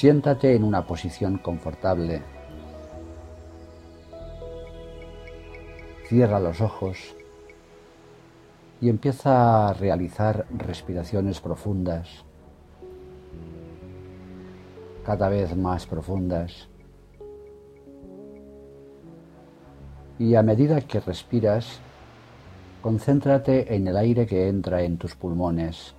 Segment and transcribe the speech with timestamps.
[0.00, 2.22] Siéntate en una posición confortable.
[6.08, 7.14] Cierra los ojos
[8.80, 12.08] y empieza a realizar respiraciones profundas,
[15.04, 16.66] cada vez más profundas.
[20.18, 21.78] Y a medida que respiras,
[22.80, 25.94] concéntrate en el aire que entra en tus pulmones.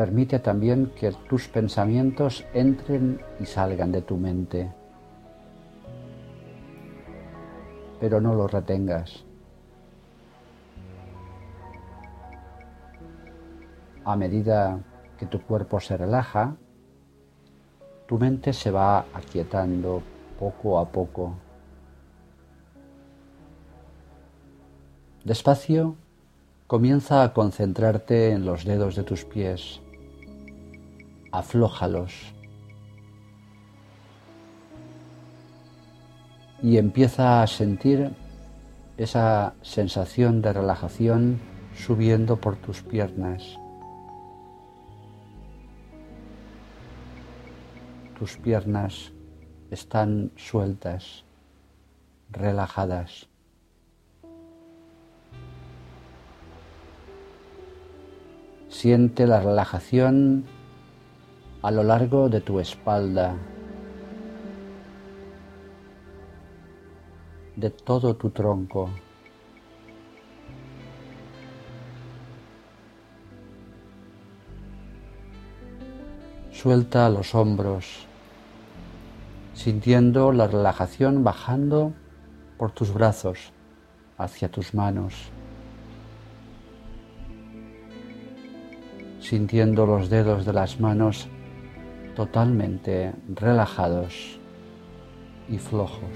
[0.00, 4.72] Permite también que tus pensamientos entren y salgan de tu mente,
[8.00, 9.26] pero no los retengas.
[14.02, 14.80] A medida
[15.18, 16.56] que tu cuerpo se relaja,
[18.06, 20.02] tu mente se va aquietando
[20.38, 21.34] poco a poco.
[25.26, 25.94] Despacio,
[26.66, 29.82] comienza a concentrarte en los dedos de tus pies
[31.32, 32.34] aflójalos
[36.62, 38.12] y empieza a sentir
[38.96, 41.40] esa sensación de relajación
[41.74, 43.56] subiendo por tus piernas.
[48.18, 49.12] Tus piernas
[49.70, 51.24] están sueltas,
[52.30, 53.28] relajadas.
[58.68, 60.44] Siente la relajación
[61.62, 63.34] a lo largo de tu espalda,
[67.56, 68.88] de todo tu tronco.
[76.50, 78.06] Suelta los hombros,
[79.54, 81.92] sintiendo la relajación bajando
[82.58, 83.52] por tus brazos
[84.18, 85.30] hacia tus manos.
[89.20, 91.28] sintiendo los dedos de las manos
[92.14, 94.38] totalmente relajados
[95.48, 96.10] y flojos.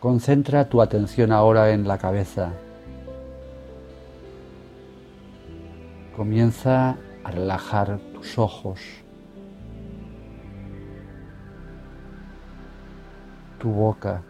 [0.00, 2.52] Concentra tu atención ahora en la cabeza.
[6.16, 8.80] Comienza a relajar tus ojos,
[13.58, 14.22] tu boca,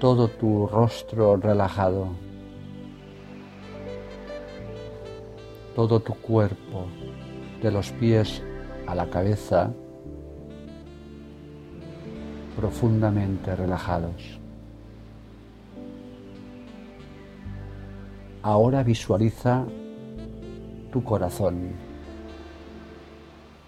[0.00, 2.08] todo tu rostro relajado,
[5.74, 6.86] todo tu cuerpo,
[7.62, 8.42] de los pies
[8.86, 9.72] a la cabeza,
[12.56, 14.38] profundamente relajados.
[18.42, 19.66] Ahora visualiza
[20.92, 21.72] tu corazón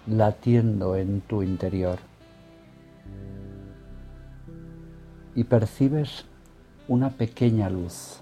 [0.07, 2.10] latiendo en tu interior.
[5.35, 6.25] Y percibes
[6.87, 8.19] una pequeña luz,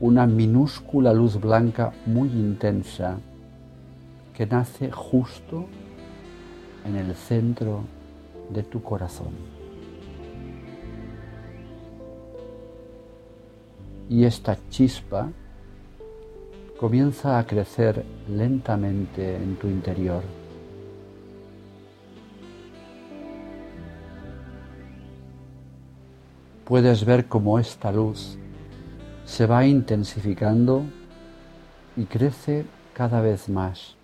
[0.00, 3.18] una minúscula luz blanca muy intensa
[4.34, 5.66] que nace justo
[6.84, 7.84] en el centro
[8.50, 9.32] de tu corazón.
[14.08, 15.30] Y esta chispa
[16.78, 20.22] comienza a crecer lentamente en tu interior
[26.64, 28.38] puedes ver cómo esta luz
[29.24, 30.82] se va intensificando
[31.96, 32.64] y crece
[32.94, 33.96] cada vez más.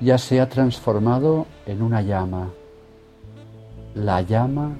[0.00, 2.50] Ya se ha transformado en una llama,
[3.94, 4.76] la llama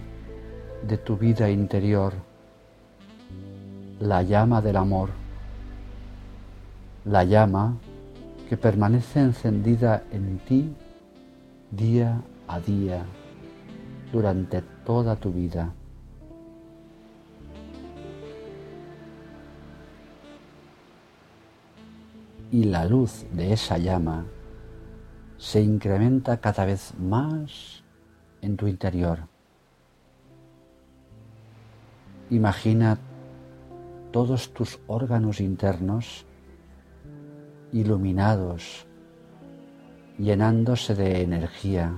[0.87, 2.13] de tu vida interior,
[3.99, 5.11] la llama del amor,
[7.05, 7.77] la llama
[8.49, 10.73] que permanece encendida en ti
[11.71, 13.05] día a día
[14.13, 15.75] durante toda tu vida.
[22.51, 24.25] Y la luz de esa llama
[25.37, 27.85] se incrementa cada vez más
[28.41, 29.21] en tu interior.
[32.31, 32.99] Imagina
[34.11, 36.25] todos tus órganos internos
[37.73, 38.88] iluminados
[40.19, 41.93] llenándose de energía.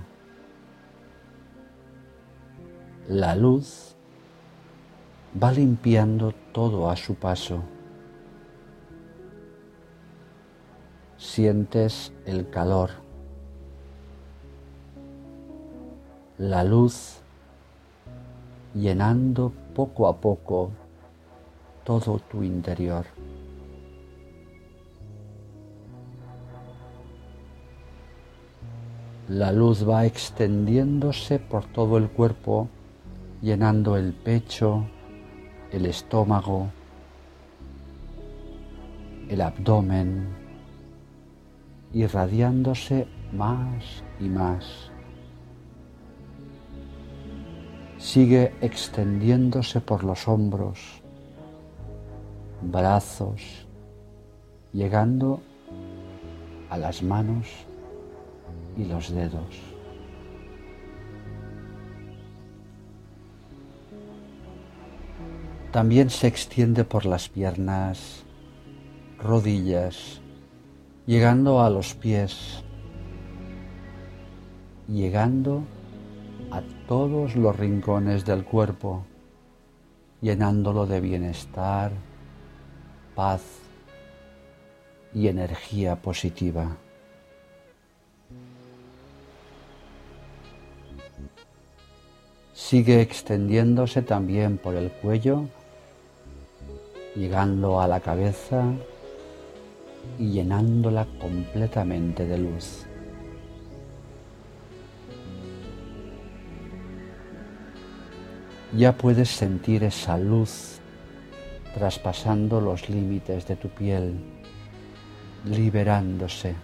[3.08, 3.96] La luz
[5.43, 7.62] va limpiando todo a su paso.
[11.17, 12.90] Sientes el calor.
[16.38, 17.20] La luz
[18.75, 20.70] llenando poco a poco
[21.84, 23.05] todo tu interior.
[29.31, 32.69] La luz va extendiéndose por todo el cuerpo,
[33.41, 34.88] llenando el pecho,
[35.71, 36.67] el estómago,
[39.29, 40.27] el abdomen,
[41.93, 44.91] irradiándose más y más.
[47.99, 50.81] Sigue extendiéndose por los hombros,
[52.62, 53.65] brazos,
[54.73, 55.41] llegando
[56.69, 57.69] a las manos
[58.81, 59.61] y los dedos.
[65.71, 68.25] También se extiende por las piernas,
[69.19, 70.21] rodillas,
[71.06, 72.65] llegando a los pies,
[74.88, 75.62] llegando
[76.50, 79.05] a todos los rincones del cuerpo,
[80.21, 81.93] llenándolo de bienestar,
[83.15, 83.43] paz
[85.15, 86.77] y energía positiva.
[92.60, 95.48] Sigue extendiéndose también por el cuello,
[97.16, 98.64] llegando a la cabeza
[100.18, 102.84] y llenándola completamente de luz.
[108.76, 110.80] Ya puedes sentir esa luz
[111.74, 114.14] traspasando los límites de tu piel,
[115.44, 116.54] liberándose.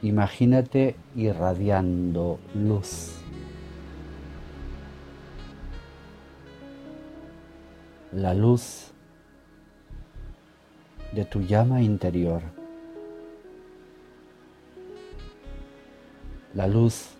[0.00, 3.16] Imagínate irradiando luz.
[8.16, 8.92] La luz
[11.12, 12.40] de tu llama interior.
[16.54, 17.10] La luz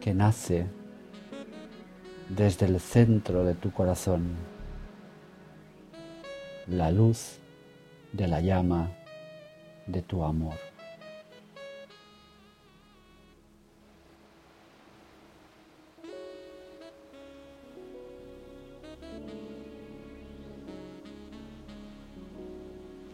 [0.00, 0.68] que nace
[2.28, 4.36] desde el centro de tu corazón.
[6.68, 7.40] La luz
[8.12, 8.88] de la llama
[9.88, 10.69] de tu amor.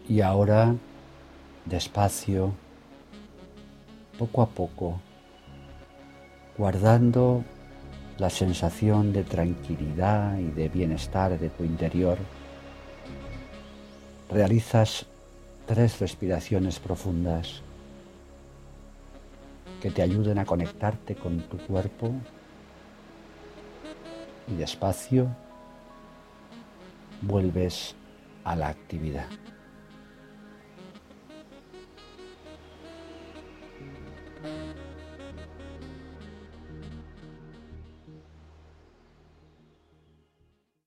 [0.08, 0.74] Y ahora,
[1.64, 2.52] despacio,
[4.18, 5.00] poco a poco,
[6.56, 7.44] guardando
[8.18, 12.18] la sensación de tranquilidad y de bienestar de tu interior,
[14.30, 15.06] realizas
[15.66, 17.62] tres respiraciones profundas
[19.82, 22.12] que te ayuden a conectarte con tu cuerpo
[24.48, 25.28] y despacio
[27.22, 27.94] vuelves
[28.44, 29.26] a la actividad.